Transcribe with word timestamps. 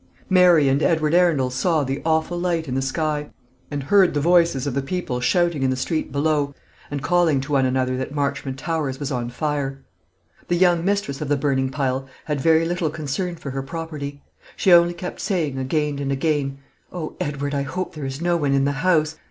Mary 0.31 0.67
and 0.67 0.81
Edward 0.81 1.13
Arundel 1.13 1.51
saw 1.51 1.83
the 1.83 2.01
awful 2.03 2.39
light 2.39 2.67
in 2.67 2.73
the 2.73 2.81
sky, 2.81 3.29
and 3.69 3.83
heard 3.83 4.15
the 4.15 4.19
voices 4.19 4.65
of 4.65 4.73
the 4.73 4.81
people 4.81 5.19
shouting 5.21 5.61
in 5.61 5.69
the 5.69 5.75
street 5.75 6.11
below, 6.11 6.55
and 6.89 7.03
calling 7.03 7.39
to 7.39 7.51
one 7.51 7.67
another 7.67 7.95
that 7.95 8.11
Marchmont 8.11 8.57
Towers 8.57 8.99
was 8.99 9.11
on 9.11 9.29
fire. 9.29 9.83
The 10.47 10.57
young 10.57 10.83
mistress 10.83 11.21
of 11.21 11.27
the 11.29 11.37
burning 11.37 11.69
pile 11.69 12.07
had 12.25 12.41
very 12.41 12.65
little 12.65 12.89
concern 12.89 13.35
for 13.35 13.51
her 13.51 13.61
property. 13.61 14.23
She 14.55 14.73
only 14.73 14.95
kept 14.95 15.19
saying, 15.19 15.59
again 15.59 15.99
and 15.99 16.11
again, 16.11 16.57
"O 16.91 17.15
Edward! 17.19 17.53
I 17.53 17.61
hope 17.61 17.93
there 17.93 18.03
is 18.03 18.21
no 18.21 18.37
one 18.37 18.53
in 18.53 18.65
the 18.65 18.71
house. 18.81 19.17